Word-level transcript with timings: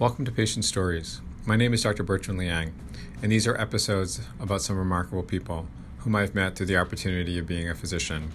Welcome 0.00 0.24
to 0.26 0.30
Patient 0.30 0.64
Stories. 0.64 1.20
My 1.44 1.56
name 1.56 1.74
is 1.74 1.82
Dr. 1.82 2.04
Bertrand 2.04 2.38
Liang, 2.38 2.72
and 3.20 3.32
these 3.32 3.48
are 3.48 3.60
episodes 3.60 4.20
about 4.38 4.62
some 4.62 4.78
remarkable 4.78 5.24
people 5.24 5.66
whom 5.98 6.14
I've 6.14 6.36
met 6.36 6.54
through 6.54 6.66
the 6.66 6.76
opportunity 6.76 7.36
of 7.36 7.48
being 7.48 7.68
a 7.68 7.74
physician. 7.74 8.30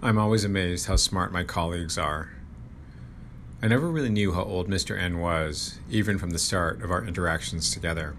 I'm 0.00 0.16
always 0.16 0.44
amazed 0.44 0.86
how 0.86 0.94
smart 0.94 1.32
my 1.32 1.42
colleagues 1.42 1.98
are. 1.98 2.28
I 3.60 3.66
never 3.66 3.90
really 3.90 4.10
knew 4.10 4.30
how 4.30 4.44
old 4.44 4.68
Mr. 4.68 4.96
N 4.96 5.18
was, 5.18 5.80
even 5.90 6.18
from 6.18 6.30
the 6.30 6.38
start 6.38 6.84
of 6.84 6.92
our 6.92 7.04
interactions 7.04 7.72
together. 7.72 8.14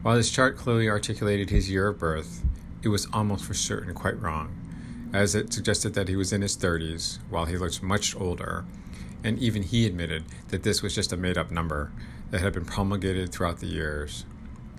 While 0.00 0.16
his 0.16 0.30
chart 0.30 0.56
clearly 0.56 0.88
articulated 0.88 1.50
his 1.50 1.68
year 1.68 1.88
of 1.88 1.98
birth, 1.98 2.44
it 2.82 2.88
was 2.88 3.08
almost 3.12 3.44
for 3.44 3.52
certain 3.52 3.92
quite 3.92 4.18
wrong, 4.18 4.56
as 5.12 5.34
it 5.34 5.52
suggested 5.52 5.92
that 5.92 6.08
he 6.08 6.16
was 6.16 6.32
in 6.32 6.40
his 6.40 6.56
30s, 6.56 7.18
while 7.28 7.44
he 7.44 7.58
looked 7.58 7.82
much 7.82 8.16
older 8.16 8.64
and 9.26 9.40
even 9.40 9.64
he 9.64 9.86
admitted 9.86 10.24
that 10.48 10.62
this 10.62 10.82
was 10.82 10.94
just 10.94 11.12
a 11.12 11.16
made 11.16 11.36
up 11.36 11.50
number 11.50 11.90
that 12.30 12.40
had 12.40 12.52
been 12.52 12.64
promulgated 12.64 13.32
throughout 13.32 13.58
the 13.58 13.66
years. 13.66 14.24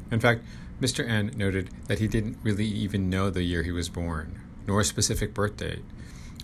In 0.09 0.21
fact, 0.21 0.41
Mr. 0.79 1.05
N 1.05 1.33
noted 1.35 1.69
that 1.87 1.99
he 1.99 2.07
didn't 2.07 2.37
really 2.43 2.65
even 2.65 3.09
know 3.09 3.29
the 3.29 3.43
year 3.43 3.61
he 3.61 3.73
was 3.73 3.89
born, 3.89 4.39
nor 4.65 4.79
a 4.79 4.85
specific 4.85 5.33
birth 5.33 5.57
date. 5.57 5.83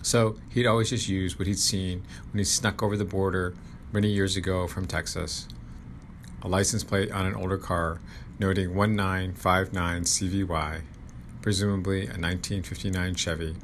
So 0.02 0.36
he'd 0.50 0.66
always 0.66 0.90
just 0.90 1.08
used 1.08 1.38
what 1.38 1.48
he'd 1.48 1.58
seen 1.58 2.02
when 2.30 2.40
he 2.40 2.44
snuck 2.44 2.82
over 2.82 2.94
the 2.94 3.06
border 3.06 3.54
many 3.90 4.08
years 4.08 4.36
ago 4.36 4.66
from 4.66 4.86
Texas 4.86 5.48
a 6.42 6.48
license 6.48 6.84
plate 6.84 7.10
on 7.10 7.24
an 7.24 7.34
older 7.34 7.56
car 7.56 8.00
noting 8.38 8.76
1959 8.76 10.02
CVY, 10.02 10.82
presumably 11.40 12.00
a 12.00 12.20
1959 12.20 13.14
Chevy, 13.14 13.54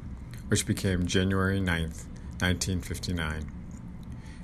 which 0.47 0.65
became 0.65 1.05
January 1.05 1.59
9th, 1.59 2.05
1959. 2.39 3.60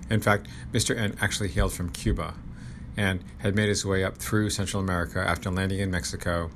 In 0.09 0.21
fact, 0.21 0.47
Mr. 0.71 0.95
N 0.95 1.17
actually 1.19 1.49
hailed 1.49 1.73
from 1.73 1.89
Cuba 1.89 2.33
and 2.95 3.23
had 3.39 3.55
made 3.55 3.69
his 3.69 3.85
way 3.85 4.03
up 4.03 4.17
through 4.17 4.49
Central 4.49 4.81
America 4.81 5.19
after 5.19 5.51
landing 5.51 5.79
in 5.79 5.91
Mexico, 5.91 6.49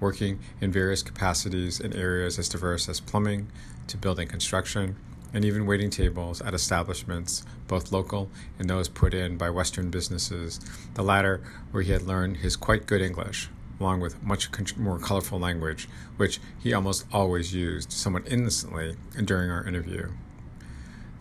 working 0.00 0.40
in 0.60 0.72
various 0.72 1.02
capacities 1.02 1.80
in 1.80 1.92
areas 1.94 2.38
as 2.38 2.48
diverse 2.48 2.88
as 2.88 3.00
plumbing 3.00 3.48
to 3.86 3.96
building 3.96 4.26
construction, 4.26 4.96
and 5.32 5.44
even 5.44 5.66
waiting 5.66 5.90
tables 5.90 6.40
at 6.42 6.54
establishments, 6.54 7.44
both 7.68 7.92
local 7.92 8.30
and 8.58 8.70
those 8.70 8.88
put 8.88 9.12
in 9.12 9.36
by 9.36 9.50
Western 9.50 9.90
businesses, 9.90 10.60
the 10.94 11.02
latter 11.02 11.42
where 11.72 11.82
he 11.82 11.92
had 11.92 12.02
learned 12.02 12.38
his 12.38 12.56
quite 12.56 12.86
good 12.86 13.02
English, 13.02 13.48
along 13.80 14.00
with 14.00 14.22
much 14.22 14.48
more 14.76 14.98
colorful 14.98 15.38
language, 15.38 15.88
which 16.16 16.40
he 16.58 16.72
almost 16.72 17.04
always 17.12 17.52
used 17.52 17.92
somewhat 17.92 18.26
innocently 18.30 18.96
during 19.24 19.50
our 19.50 19.66
interview. 19.66 20.08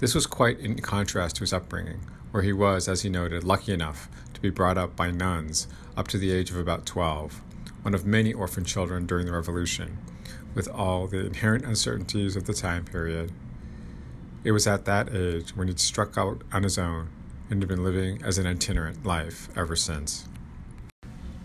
This 0.04 0.16
was 0.16 0.28
quite 0.28 0.60
in 0.60 0.82
contrast 0.82 1.38
to 1.38 1.44
his 1.44 1.54
upbringing, 1.54 2.02
where 2.32 2.44
he 2.44 2.52
was, 2.52 2.90
as 2.90 3.04
he 3.04 3.10
noted, 3.10 3.46
lucky 3.46 3.72
enough 3.72 4.10
to 4.34 4.42
be 4.42 4.50
brought 4.50 4.78
up 4.78 4.98
by 4.98 5.12
nuns 5.12 5.66
up 5.96 6.10
to 6.10 6.18
the 6.18 6.30
age 6.30 6.50
of 6.50 6.58
about 6.58 6.86
12, 6.86 7.42
one 7.84 7.94
of 7.94 8.06
many 8.06 8.34
orphan 8.34 8.66
children 8.66 9.06
during 9.06 9.26
the 9.26 9.32
Revolution, 9.32 10.00
with 10.56 10.68
all 10.68 11.08
the 11.08 11.26
inherent 11.26 11.64
uncertainties 11.64 12.36
of 12.36 12.48
the 12.48 12.54
time 12.54 12.84
period. 12.84 13.32
It 14.44 14.52
was 14.52 14.68
at 14.68 14.84
that 14.84 15.16
age 15.16 15.56
when 15.56 15.70
he'd 15.70 15.80
struck 15.80 16.18
out 16.18 16.42
on 16.52 16.64
his 16.64 16.78
own 16.78 17.08
and 17.50 17.62
had 17.62 17.70
been 17.70 17.86
living 17.86 18.22
as 18.24 18.38
an 18.38 18.46
itinerant 18.46 19.06
life 19.06 19.48
ever 19.56 19.78
since. 19.78 20.28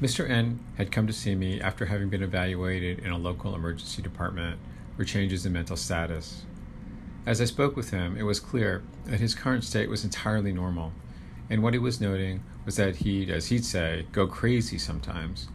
Mr. 0.02 0.28
N 0.28 0.58
had 0.78 0.90
come 0.90 1.06
to 1.06 1.12
see 1.12 1.36
me 1.36 1.60
after 1.60 1.86
having 1.86 2.08
been 2.08 2.24
evaluated 2.24 2.98
in 2.98 3.12
a 3.12 3.18
local 3.18 3.54
emergency 3.54 4.02
department 4.02 4.58
for 4.96 5.04
changes 5.04 5.46
in 5.46 5.52
mental 5.52 5.76
status. 5.76 6.42
As 7.28 7.42
I 7.42 7.44
spoke 7.44 7.76
with 7.76 7.90
him, 7.90 8.16
it 8.16 8.22
was 8.22 8.40
clear 8.40 8.82
that 9.04 9.20
his 9.20 9.34
current 9.34 9.62
state 9.62 9.90
was 9.90 10.02
entirely 10.02 10.50
normal, 10.50 10.94
and 11.50 11.62
what 11.62 11.74
he 11.74 11.78
was 11.78 12.00
noting 12.00 12.42
was 12.64 12.76
that 12.76 12.96
he'd, 12.96 13.28
as 13.28 13.48
he'd 13.48 13.66
say, 13.66 14.06
go 14.12 14.26
crazy 14.26 14.78
sometimes, 14.78 15.48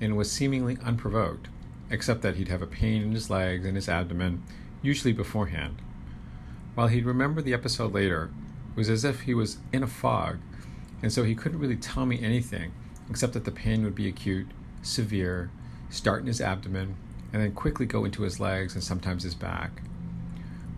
and 0.00 0.16
was 0.16 0.28
seemingly 0.28 0.76
unprovoked, 0.82 1.46
except 1.88 2.22
that 2.22 2.34
he'd 2.34 2.48
have 2.48 2.62
a 2.62 2.66
pain 2.66 3.00
in 3.00 3.12
his 3.12 3.30
legs 3.30 3.64
and 3.64 3.76
his 3.76 3.88
abdomen, 3.88 4.42
usually 4.82 5.12
beforehand. 5.12 5.76
While 6.74 6.88
he'd 6.88 7.06
remember 7.06 7.40
the 7.40 7.54
episode 7.54 7.92
later, 7.92 8.30
it 8.72 8.76
was 8.76 8.90
as 8.90 9.04
if 9.04 9.20
he 9.20 9.32
was 9.32 9.58
in 9.72 9.84
a 9.84 9.86
fog, 9.86 10.38
and 11.00 11.12
so 11.12 11.22
he 11.22 11.36
couldn't 11.36 11.60
really 11.60 11.76
tell 11.76 12.06
me 12.06 12.20
anything 12.20 12.72
except 13.08 13.34
that 13.34 13.44
the 13.44 13.52
pain 13.52 13.84
would 13.84 13.94
be 13.94 14.08
acute, 14.08 14.48
severe, 14.82 15.52
start 15.90 16.22
in 16.22 16.26
his 16.26 16.40
abdomen, 16.40 16.96
and 17.32 17.40
then 17.40 17.52
quickly 17.52 17.86
go 17.86 18.04
into 18.04 18.22
his 18.22 18.40
legs 18.40 18.74
and 18.74 18.82
sometimes 18.82 19.22
his 19.22 19.36
back. 19.36 19.80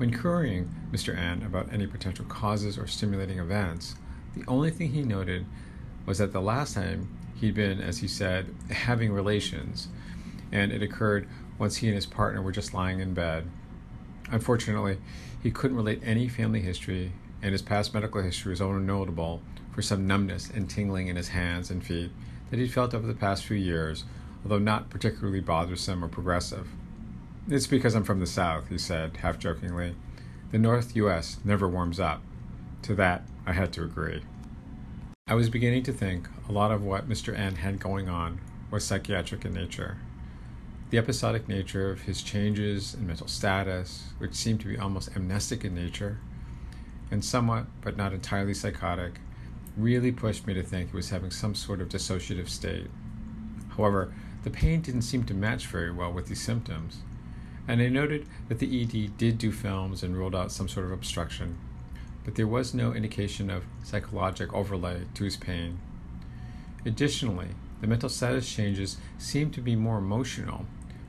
When 0.03 0.13
querying 0.13 0.69
Mr. 0.91 1.17
N 1.17 1.45
about 1.45 1.73
any 1.73 1.87
potential 1.87 2.25
causes 2.25 2.77
or 2.77 2.89
stimulating 2.89 3.39
events, 3.39 3.95
the 4.35 4.43
only 4.49 4.73
thing 4.73 4.91
he 4.91 5.03
noted 5.03 5.47
was 6.07 6.19
that 6.19 6.33
the 6.33 6.41
last 6.41 6.75
time 6.75 7.07
he'd 7.37 7.55
been, 7.55 7.81
as 7.81 7.99
he 7.99 8.09
said, 8.09 8.53
having 8.69 9.13
relations, 9.13 9.87
and 10.51 10.73
it 10.73 10.83
occurred 10.83 11.29
once 11.57 11.77
he 11.77 11.87
and 11.87 11.95
his 11.95 12.07
partner 12.07 12.43
were 12.43 12.51
just 12.51 12.75
lying 12.75 12.99
in 12.99 13.15
bed. 13.15 13.49
Unfortunately, 14.29 14.99
he 15.41 15.53
couldn't 15.53 15.77
relate 15.77 16.03
any 16.05 16.27
family 16.27 16.63
history, 16.63 17.13
and 17.41 17.53
his 17.53 17.63
past 17.63 17.95
medical 17.95 18.23
history 18.23 18.51
was 18.51 18.61
only 18.61 18.83
notable 18.83 19.41
for 19.73 19.83
some 19.83 20.09
numbness 20.09 20.51
and 20.51 20.69
tingling 20.69 21.07
in 21.07 21.15
his 21.15 21.29
hands 21.29 21.71
and 21.71 21.87
feet 21.87 22.11
that 22.51 22.59
he'd 22.59 22.73
felt 22.73 22.93
over 22.93 23.07
the 23.07 23.15
past 23.15 23.45
few 23.45 23.57
years, 23.57 24.03
although 24.43 24.59
not 24.59 24.91
particularly 24.91 25.39
bothersome 25.39 26.05
or 26.05 26.09
progressive. 26.09 26.67
It's 27.49 27.67
because 27.67 27.97
I'm 27.97 28.05
from 28.05 28.21
the 28.21 28.27
South, 28.27 28.69
he 28.69 28.79
said, 28.79 29.17
half 29.17 29.37
jokingly. 29.37 29.97
The 30.53 30.59
North 30.59 30.95
U.S. 30.95 31.39
never 31.45 31.69
warms 31.69 31.99
up. 31.99 32.23
To 32.83 32.95
that, 32.95 33.27
I 33.45 33.53
had 33.53 33.73
to 33.73 33.83
agree. 33.83 34.23
I 35.27 35.35
was 35.35 35.51
beginning 35.51 35.83
to 35.85 35.93
think 35.93 36.29
a 36.49 36.53
lot 36.53 36.71
of 36.71 36.85
what 36.85 37.09
Mr. 37.09 37.37
N 37.37 37.57
had 37.57 37.81
going 37.81 38.09
on 38.09 38.41
was 38.71 38.85
psychiatric 38.85 39.45
in 39.45 39.55
nature. 39.55 39.97
The 40.91 40.99
episodic 40.99 41.49
nature 41.49 41.91
of 41.91 42.03
his 42.03 42.23
changes 42.23 42.95
in 42.95 43.09
mental 43.09 43.27
status, 43.27 44.13
which 44.19 44.35
seemed 44.35 44.61
to 44.61 44.69
be 44.69 44.79
almost 44.79 45.17
amnestic 45.17 45.65
in 45.65 45.75
nature, 45.75 46.19
and 47.11 47.25
somewhat, 47.25 47.67
but 47.81 47.97
not 47.97 48.13
entirely 48.13 48.55
psychotic, 48.55 49.15
really 49.77 50.13
pushed 50.13 50.47
me 50.47 50.55
to 50.55 50.63
think 50.63 50.91
he 50.91 50.97
was 50.97 51.11
having 51.11 51.33
some 51.33 51.57
sort 51.57 51.81
of 51.81 51.89
dissociative 51.89 52.49
state. 52.49 52.89
However, 53.77 54.13
the 54.45 54.51
pain 54.51 54.81
didn't 54.81 55.03
seem 55.03 55.25
to 55.25 55.35
match 55.35 55.67
very 55.67 55.91
well 55.91 56.13
with 56.13 56.29
these 56.29 56.41
symptoms 56.41 56.99
and 57.69 57.81
I 57.81 57.89
noted 57.89 58.27
that 58.49 58.59
the 58.59 58.83
ED 58.83 59.17
did 59.17 59.39
do 59.39 59.53
films 59.53 60.03
and 60.03 60.17
ruled 60.17 60.35
out 60.35 60.53
some 60.53 60.69
sort 60.69 60.87
of 60.87 60.93
obstruction, 60.93 61.59
but 62.25 62.35
there 62.35 62.47
was 62.47 62.75
no 62.75 62.93
indication 62.93 63.51
of 63.51 63.65
psychologic 63.83 64.53
overlay 64.53 65.03
to 65.15 65.25
his 65.25 65.37
pain. 65.37 65.79
Additionally, 66.85 67.49
the 67.81 67.87
mental 67.87 68.09
status 68.09 68.53
changes 68.53 68.97
seemed 69.19 69.53
to 69.55 69.61
be 69.61 69.77
more 69.77 69.99
emotional, 69.99 70.67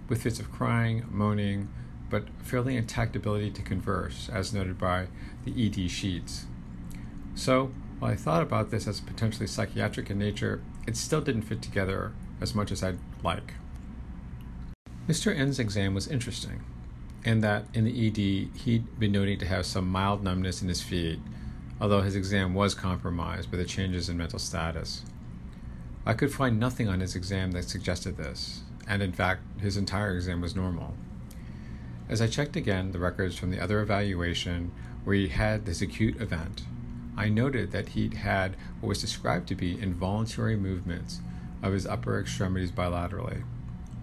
with 0.08 0.24
fits 0.24 0.40
of 0.40 0.52
crying, 0.52 1.06
moaning, 1.09 1.69
but 2.09 2.25
fairly 2.44 2.75
intact 2.75 3.16
ability 3.16 3.50
to 3.52 3.62
converse, 3.62 4.30
as 4.31 4.53
noted 4.53 4.78
by 4.78 5.08
the 5.46 5.66
ED 5.66 5.90
sheets. 5.90 6.46
So, 7.35 7.72
while 7.97 8.12
I 8.12 8.16
thought 8.16 8.44
about 8.44 8.70
this 8.70 8.88
as 8.88 9.00
potentially 9.00 9.47
psychiatric 9.47 10.09
in 10.09 10.20
nature, 10.20 10.62
it 10.85 10.97
still 10.97 11.22
didn't 11.22 11.44
fit 11.44 11.62
together 11.62 12.12
as 12.41 12.53
much 12.53 12.72
as 12.72 12.84
I'd 12.84 13.00
like. 13.24 13.53
Mr. 15.08 15.38
N's 15.38 15.59
exam 15.59 15.94
was 15.94 16.08
interesting, 16.08 16.62
in 17.25 17.41
that 17.41 17.66
in 17.74 17.84
the 17.84 18.08
ED 18.08 18.58
he'd 18.59 19.00
been 19.00 19.12
noting 19.12 19.38
to 19.38 19.46
have 19.46 19.66
some 19.66 19.90
mild 19.90 20.24
numbness 20.24 20.62
in 20.62 20.69
his 20.69 20.81
feet, 20.81 21.19
although 21.81 22.02
his 22.02 22.16
exam 22.16 22.53
was 22.53 22.74
compromised 22.74 23.52
by 23.52 23.58
the 23.58 23.66
changes 23.66 24.08
in 24.08 24.16
mental 24.16 24.40
status. 24.40 25.03
I 26.06 26.14
could 26.14 26.34
find 26.34 26.58
nothing 26.58 26.88
on 26.88 27.02
his 27.02 27.18
exam 27.18 27.52
that 27.52 27.66
suggested 27.66 28.16
this, 28.16 28.62
and 28.88 29.02
in 29.02 29.12
fact, 29.12 29.41
his 29.59 29.75
entire 29.75 30.16
exam 30.16 30.40
was 30.40 30.56
normal. 30.56 30.96
As 32.08 32.22
I 32.22 32.28
checked 32.28 32.56
again 32.56 32.94
the 32.94 33.00
records 33.00 33.38
from 33.38 33.52
the 33.52 33.59
other 33.59 33.81
evaluation 33.81 34.72
where 35.03 35.18
he 35.18 35.28
had 35.28 35.66
this 35.66 35.81
acute 35.81 36.22
event, 36.22 36.64
I 37.18 37.28
noted 37.28 37.72
that 37.72 37.90
he'd 37.90 38.14
had 38.14 38.56
what 38.80 38.88
was 38.88 39.02
described 39.02 39.50
to 39.50 39.56
be 39.56 39.80
involuntary 39.81 40.55
movements 40.55 41.20
of 41.61 41.73
his 41.73 41.85
upper 41.85 42.22
extremities 42.22 42.72
bilaterally, 42.72 43.44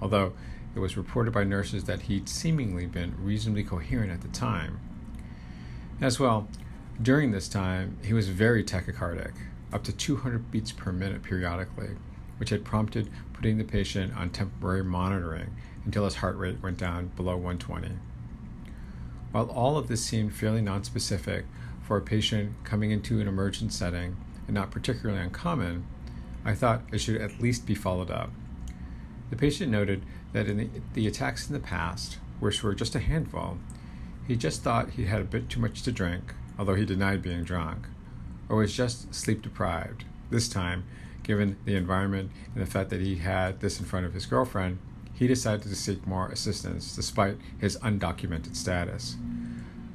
although 0.02 0.34
it 0.74 0.78
was 0.78 0.96
reported 0.96 1.32
by 1.32 1.44
nurses 1.44 1.84
that 1.84 2.02
he'd 2.02 2.28
seemingly 2.28 2.86
been 2.86 3.14
reasonably 3.22 3.64
coherent 3.64 4.12
at 4.12 4.20
the 4.20 4.28
time. 4.28 4.80
As 6.00 6.18
well, 6.20 6.48
during 7.02 7.30
this 7.30 7.48
time, 7.48 7.98
he 8.04 8.12
was 8.12 8.28
very 8.28 8.62
tachycardic, 8.62 9.32
up 9.72 9.82
to 9.84 9.92
200 9.92 10.50
beats 10.50 10.72
per 10.72 10.92
minute 10.92 11.22
periodically, 11.22 11.90
which 12.38 12.50
had 12.50 12.64
prompted 12.64 13.10
putting 13.32 13.58
the 13.58 13.64
patient 13.64 14.14
on 14.16 14.30
temporary 14.30 14.84
monitoring 14.84 15.50
until 15.84 16.04
his 16.04 16.16
heart 16.16 16.36
rate 16.36 16.62
went 16.62 16.76
down 16.76 17.08
below 17.16 17.36
120. 17.36 17.96
While 19.32 19.50
all 19.50 19.76
of 19.76 19.88
this 19.88 20.04
seemed 20.04 20.34
fairly 20.34 20.60
nonspecific 20.60 21.44
for 21.82 21.96
a 21.96 22.02
patient 22.02 22.52
coming 22.64 22.90
into 22.90 23.20
an 23.20 23.28
emergent 23.28 23.72
setting 23.72 24.16
and 24.46 24.54
not 24.54 24.70
particularly 24.70 25.20
uncommon, 25.20 25.86
I 26.44 26.54
thought 26.54 26.82
it 26.92 26.98
should 26.98 27.20
at 27.20 27.40
least 27.40 27.66
be 27.66 27.74
followed 27.74 28.10
up. 28.10 28.30
The 29.30 29.36
patient 29.36 29.70
noted 29.70 30.02
that 30.32 30.48
in 30.48 30.56
the, 30.56 30.68
the 30.94 31.06
attacks 31.06 31.46
in 31.46 31.54
the 31.54 31.60
past, 31.60 32.18
which 32.40 32.62
were 32.62 32.74
just 32.74 32.94
a 32.94 33.00
handful, 33.00 33.58
he 34.26 34.36
just 34.36 34.62
thought 34.62 34.90
he 34.90 35.06
had 35.06 35.20
a 35.20 35.24
bit 35.24 35.48
too 35.48 35.60
much 35.60 35.82
to 35.82 35.92
drink, 35.92 36.34
although 36.58 36.74
he 36.74 36.84
denied 36.84 37.22
being 37.22 37.44
drunk, 37.44 37.86
or 38.48 38.56
was 38.56 38.74
just 38.74 39.14
sleep 39.14 39.42
deprived, 39.42 40.04
This 40.30 40.48
time, 40.48 40.84
given 41.22 41.56
the 41.64 41.76
environment 41.76 42.30
and 42.54 42.62
the 42.62 42.70
fact 42.70 42.90
that 42.90 43.00
he 43.00 43.16
had 43.16 43.60
this 43.60 43.78
in 43.78 43.86
front 43.86 44.06
of 44.06 44.14
his 44.14 44.26
girlfriend, 44.26 44.78
he 45.12 45.26
decided 45.26 45.62
to 45.62 45.76
seek 45.76 46.06
more 46.06 46.28
assistance 46.28 46.94
despite 46.96 47.36
his 47.58 47.76
undocumented 47.78 48.56
status. 48.56 49.16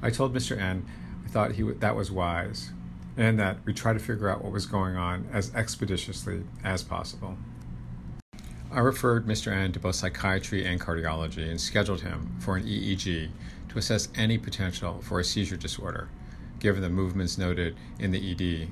I 0.01 0.09
told 0.11 0.33
Mr. 0.35 0.57
N 0.57 0.85
I 1.25 1.29
thought 1.29 1.53
he 1.53 1.61
w- 1.63 1.79
that 1.79 1.95
was 1.95 2.11
wise, 2.11 2.71
and 3.17 3.39
that 3.39 3.57
we 3.65 3.73
try 3.73 3.91
to 3.91 3.99
figure 3.99 4.29
out 4.29 4.43
what 4.43 4.53
was 4.53 4.65
going 4.65 4.95
on 4.95 5.27
as 5.33 5.53
expeditiously 5.55 6.43
as 6.63 6.83
possible. 6.83 7.37
I 8.75 8.79
referred 8.79 9.25
Mr. 9.25 9.53
N 9.53 9.71
to 9.71 9.79
both 9.79 9.95
psychiatry 9.95 10.65
and 10.65 10.81
cardiology 10.81 11.49
and 11.49 11.61
scheduled 11.61 12.01
him 12.01 12.35
for 12.39 12.57
an 12.57 12.65
EEG 12.65 13.29
to 13.69 13.77
assess 13.77 14.09
any 14.15 14.37
potential 14.37 14.99
for 15.01 15.17
a 15.17 15.23
seizure 15.23 15.55
disorder, 15.55 16.09
given 16.59 16.81
the 16.81 16.89
movements 16.89 17.37
noted 17.37 17.77
in 17.99 18.11
the 18.11 18.31
ED. 18.31 18.67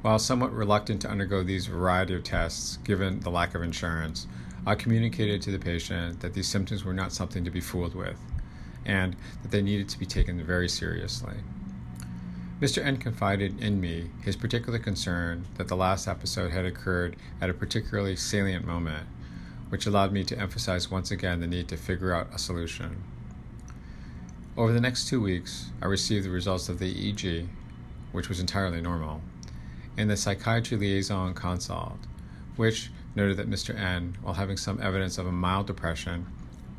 While 0.00 0.18
somewhat 0.18 0.54
reluctant 0.54 1.02
to 1.02 1.10
undergo 1.10 1.42
these 1.42 1.66
variety 1.66 2.14
of 2.14 2.24
tests, 2.24 2.78
given 2.84 3.20
the 3.20 3.28
lack 3.28 3.54
of 3.54 3.62
insurance, 3.62 4.26
I 4.66 4.74
communicated 4.76 5.42
to 5.42 5.50
the 5.50 5.58
patient 5.58 6.20
that 6.20 6.32
these 6.32 6.48
symptoms 6.48 6.82
were 6.82 6.94
not 6.94 7.12
something 7.12 7.44
to 7.44 7.50
be 7.50 7.60
fooled 7.60 7.94
with, 7.94 8.18
and 8.86 9.14
that 9.42 9.50
they 9.50 9.60
needed 9.60 9.90
to 9.90 9.98
be 9.98 10.06
taken 10.06 10.42
very 10.42 10.70
seriously. 10.70 11.34
Mr. 12.60 12.82
N 12.82 12.96
confided 12.96 13.60
in 13.60 13.78
me 13.82 14.10
his 14.22 14.34
particular 14.34 14.78
concern 14.78 15.44
that 15.58 15.68
the 15.68 15.76
last 15.76 16.08
episode 16.08 16.50
had 16.52 16.64
occurred 16.64 17.14
at 17.38 17.50
a 17.50 17.54
particularly 17.54 18.16
salient 18.16 18.64
moment, 18.64 19.06
which 19.68 19.84
allowed 19.84 20.10
me 20.10 20.24
to 20.24 20.38
emphasize 20.38 20.90
once 20.90 21.10
again 21.10 21.40
the 21.40 21.46
need 21.46 21.68
to 21.68 21.76
figure 21.76 22.14
out 22.14 22.32
a 22.32 22.38
solution. 22.38 23.02
Over 24.56 24.72
the 24.72 24.80
next 24.80 25.06
two 25.06 25.20
weeks, 25.20 25.70
I 25.82 25.86
received 25.86 26.24
the 26.24 26.30
results 26.30 26.70
of 26.70 26.78
the 26.78 26.94
EEG, 26.94 27.46
which 28.12 28.30
was 28.30 28.40
entirely 28.40 28.80
normal, 28.80 29.20
and 29.98 30.08
the 30.08 30.16
psychiatry 30.16 30.78
liaison 30.78 31.34
consult, 31.34 31.98
which 32.56 32.90
noted 33.14 33.36
that 33.36 33.50
Mr. 33.50 33.78
N, 33.78 34.16
while 34.22 34.32
having 34.32 34.56
some 34.56 34.80
evidence 34.80 35.18
of 35.18 35.26
a 35.26 35.32
mild 35.32 35.66
depression, 35.66 36.24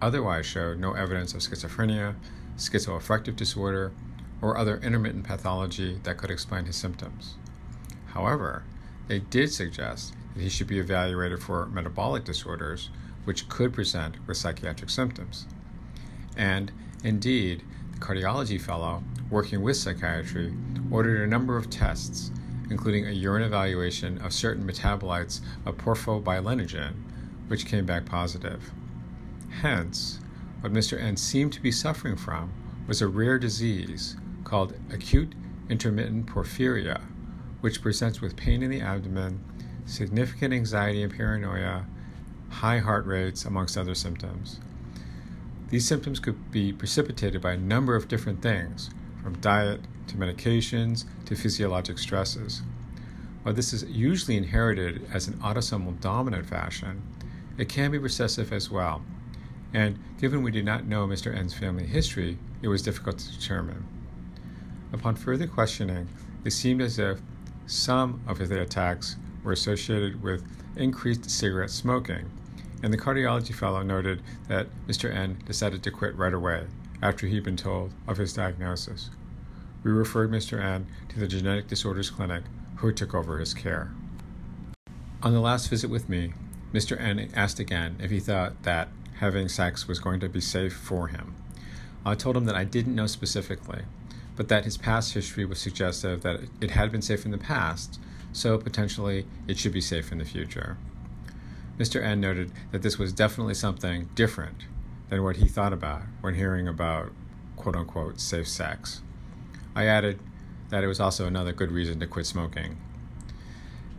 otherwise 0.02 0.48
showed 0.48 0.80
no 0.80 0.94
evidence 0.94 1.36
of 1.36 1.42
schizophrenia, 1.42 2.16
schizoaffective 2.58 3.36
disorder, 3.36 3.92
or 4.42 4.58
other 4.58 4.78
intermittent 4.78 5.24
pathology 5.24 6.00
that 6.04 6.18
could 6.18 6.30
explain 6.30 6.66
his 6.66 6.76
symptoms. 6.76 7.36
However, 8.08 8.64
they 9.08 9.20
did 9.20 9.52
suggest 9.52 10.14
that 10.36 10.42
he 10.42 10.50
should 10.50 10.68
be 10.68 10.80
evaluated 10.80 11.42
for 11.42 11.66
metabolic 11.68 12.24
disorders, 12.24 12.90
which 13.24 13.50
could 13.50 13.74
present 13.74 14.16
with 14.28 14.38
psychiatric 14.38 14.90
symptoms. 14.90 15.48
And 16.36 16.72
indeed, 17.04 17.64
the 17.94 18.00
cardiology 18.00 18.60
fellow, 18.62 19.04
working 19.30 19.62
with 19.62 19.78
psychiatry, 19.78 20.54
ordered 20.92 21.22
a 21.22 21.28
number 21.28 21.58
of 21.58 21.70
tests, 21.70 22.32
including 22.70 23.08
a 23.08 23.12
urine 23.12 23.44
evaluation 23.44 24.18
of 24.20 24.34
certain 24.34 24.68
metabolites 24.68 25.42
of 25.66 25.78
porphobilinogen, 25.78 26.94
which 27.48 27.66
came 27.66 27.86
back 27.86 28.06
positive. 28.06 28.72
Hence, 29.62 30.20
what 30.62 30.74
Mr. 30.74 31.02
N 31.02 31.18
seemed 31.18 31.54
to 31.54 31.62
be 31.62 31.72
suffering 31.72 32.16
from 32.16 32.52
was 32.88 33.02
a 33.02 33.08
rare 33.08 33.40
disease 33.40 34.16
called 34.48 34.74
acute 34.94 35.34
intermittent 35.70 36.26
porphyria, 36.26 37.02
which 37.60 37.82
presents 37.82 38.22
with 38.22 38.38
pain 38.38 38.64
in 38.64 38.70
the 38.70 38.80
abdomen, 38.80 39.44
significant 39.86 40.54
anxiety 40.54 41.04
and 41.04 41.14
paranoia, 41.14 41.86
high 42.50 42.78
heart 42.78 43.06
rates, 43.06 43.44
amongst 43.44 43.78
other 43.78 43.94
symptoms. 43.94 44.62
These 45.70 45.86
symptoms 45.86 46.22
could 46.22 46.50
be 46.50 46.72
precipitated 46.72 47.42
by 47.42 47.54
a 47.54 47.58
number 47.58 47.94
of 47.94 48.08
different 48.08 48.42
things, 48.42 48.90
from 49.22 49.38
diet 49.40 49.82
to 50.08 50.16
medications 50.16 51.04
to 51.26 51.36
physiologic 51.36 52.00
stresses. 52.00 52.62
While 53.44 53.54
this 53.54 53.74
is 53.74 53.84
usually 53.84 54.38
inherited 54.38 55.06
as 55.12 55.28
an 55.28 55.34
autosomal 55.40 56.00
dominant 56.00 56.46
fashion, 56.46 57.02
it 57.58 57.68
can 57.68 57.92
be 57.92 57.98
recessive 57.98 58.54
as 58.54 58.72
well. 58.72 59.02
And 59.74 60.00
given 60.18 60.42
we 60.42 60.52
did 60.52 60.64
not 60.64 60.86
know 60.86 61.06
Mr. 61.06 61.36
N's 61.36 61.54
family 61.54 61.86
history, 61.86 62.38
it 62.62 62.70
was 62.70 62.82
difficult 62.82 63.18
to 63.18 63.38
determine. 63.38 63.86
Upon 64.94 65.16
further 65.16 65.48
questioning, 65.48 66.08
it 66.46 66.52
seemed 66.52 66.82
as 66.82 66.98
if 66.98 67.20
some 67.66 68.22
of 68.28 68.38
the 68.38 68.62
attacks 68.62 69.18
were 69.44 69.52
associated 69.52 70.22
with 70.22 70.46
increased 70.76 71.30
cigarette 71.30 71.70
smoking, 71.70 72.30
and 72.84 72.94
the 72.94 72.98
cardiology 72.98 73.54
fellow 73.54 73.82
noted 73.82 74.22
that 74.48 74.68
Mr. 74.88 75.14
N 75.14 75.38
decided 75.46 75.84
to 75.84 75.92
quit 75.92 76.16
right 76.16 76.34
away 76.34 76.66
after 77.02 77.28
he'd 77.28 77.44
been 77.44 77.58
told 77.58 77.94
of 78.08 78.18
his 78.18 78.34
diagnosis. 78.34 79.10
We 79.84 79.92
referred 79.92 80.32
Mr. 80.32 80.62
N 80.62 80.88
to 81.10 81.20
the 81.20 81.28
Genetic 81.28 81.68
Disorders 81.68 82.10
Clinic, 82.10 82.44
who 82.78 82.92
took 82.92 83.14
over 83.14 83.40
his 83.40 83.54
care. 83.54 83.92
On 85.22 85.34
the 85.34 85.40
last 85.40 85.70
visit 85.70 85.90
with 85.90 86.10
me, 86.10 86.34
Mr. 86.74 87.00
N 87.00 87.30
asked 87.36 87.60
again 87.60 87.98
if 88.00 88.12
he 88.12 88.20
thought 88.20 88.64
that 88.64 88.90
having 89.20 89.50
sex 89.50 89.88
was 89.88 90.00
going 90.00 90.20
to 90.20 90.30
be 90.30 90.42
safe 90.42 90.74
for 90.74 91.08
him. 91.08 91.36
I 92.06 92.16
told 92.16 92.38
him 92.38 92.46
that 92.46 92.56
I 92.56 92.64
didn't 92.64 92.96
know 92.96 93.08
specifically, 93.08 93.82
but 94.38 94.48
that 94.48 94.64
his 94.64 94.78
past 94.78 95.14
history 95.14 95.44
was 95.44 95.60
suggestive 95.60 96.22
that 96.22 96.42
it 96.62 96.72
had 96.72 96.92
been 96.92 97.02
safe 97.02 97.26
in 97.26 97.32
the 97.32 97.38
past, 97.38 98.00
so 98.32 98.58
potentially 98.58 99.26
it 99.48 99.58
should 99.58 99.74
be 99.74 99.82
safe 99.82 100.12
in 100.12 100.20
the 100.20 100.26
future. 100.26 100.78
Mr. 101.78 102.02
N 102.02 102.22
noted 102.22 102.52
that 102.72 102.84
this 102.84 102.98
was 102.98 103.12
definitely 103.12 103.56
something 103.56 104.10
different 104.16 104.66
than 105.10 105.24
what 105.24 105.38
he 105.38 105.48
thought 105.48 105.74
about 105.74 106.04
when 106.22 106.36
hearing 106.36 106.68
about 106.68 107.12
quote 107.56 107.76
unquote 107.76 108.20
safe 108.20 108.48
sex. 108.48 109.02
I 109.76 109.86
added 109.86 110.20
that 110.70 110.84
it 110.84 110.88
was 110.88 111.00
also 111.00 111.26
another 111.26 111.52
good 111.52 111.72
reason 111.72 112.00
to 112.00 112.08
quit 112.08 112.26
smoking. 112.26 112.78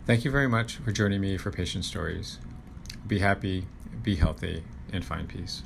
Thank 0.06 0.24
you 0.24 0.30
very 0.30 0.48
much 0.48 0.76
for 0.76 0.92
joining 0.92 1.20
me 1.20 1.36
for 1.36 1.50
Patient 1.50 1.84
Stories. 1.84 2.38
Be 3.06 3.18
happy, 3.18 3.66
be 4.02 4.16
healthy, 4.16 4.64
and 4.92 5.04
find 5.04 5.28
peace. 5.28 5.62